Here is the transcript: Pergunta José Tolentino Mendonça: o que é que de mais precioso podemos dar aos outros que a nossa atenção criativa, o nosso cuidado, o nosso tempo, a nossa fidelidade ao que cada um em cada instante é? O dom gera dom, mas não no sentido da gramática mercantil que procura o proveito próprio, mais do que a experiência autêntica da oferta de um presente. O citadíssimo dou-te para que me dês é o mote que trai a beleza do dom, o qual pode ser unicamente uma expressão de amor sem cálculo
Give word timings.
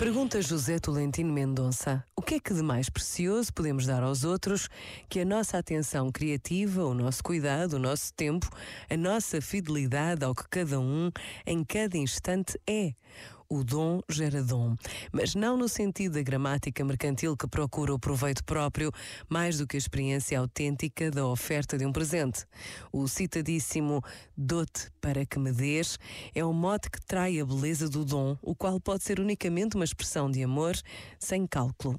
Pergunta 0.00 0.40
José 0.40 0.78
Tolentino 0.80 1.30
Mendonça: 1.30 2.02
o 2.20 2.22
que 2.22 2.34
é 2.34 2.38
que 2.38 2.52
de 2.52 2.62
mais 2.62 2.90
precioso 2.90 3.50
podemos 3.50 3.86
dar 3.86 4.02
aos 4.02 4.24
outros 4.24 4.68
que 5.08 5.20
a 5.20 5.24
nossa 5.24 5.56
atenção 5.56 6.12
criativa, 6.12 6.84
o 6.84 6.92
nosso 6.92 7.24
cuidado, 7.24 7.76
o 7.76 7.78
nosso 7.78 8.12
tempo, 8.12 8.46
a 8.90 8.96
nossa 8.96 9.40
fidelidade 9.40 10.22
ao 10.22 10.34
que 10.34 10.46
cada 10.50 10.78
um 10.78 11.10
em 11.46 11.64
cada 11.64 11.96
instante 11.96 12.60
é? 12.68 12.92
O 13.48 13.64
dom 13.64 14.00
gera 14.08 14.44
dom, 14.44 14.76
mas 15.10 15.34
não 15.34 15.56
no 15.56 15.68
sentido 15.68 16.12
da 16.12 16.22
gramática 16.22 16.84
mercantil 16.84 17.36
que 17.36 17.48
procura 17.48 17.92
o 17.92 17.98
proveito 17.98 18.44
próprio, 18.44 18.92
mais 19.28 19.58
do 19.58 19.66
que 19.66 19.76
a 19.76 19.78
experiência 19.78 20.38
autêntica 20.38 21.10
da 21.10 21.26
oferta 21.26 21.76
de 21.76 21.84
um 21.84 21.90
presente. 21.90 22.44
O 22.92 23.08
citadíssimo 23.08 24.04
dou-te 24.36 24.88
para 25.00 25.26
que 25.26 25.36
me 25.36 25.50
dês 25.50 25.98
é 26.32 26.44
o 26.44 26.52
mote 26.52 26.90
que 26.90 27.04
trai 27.04 27.40
a 27.40 27.44
beleza 27.44 27.88
do 27.88 28.04
dom, 28.04 28.36
o 28.40 28.54
qual 28.54 28.78
pode 28.78 29.02
ser 29.02 29.18
unicamente 29.18 29.74
uma 29.74 29.84
expressão 29.84 30.30
de 30.30 30.44
amor 30.44 30.76
sem 31.18 31.44
cálculo 31.44 31.98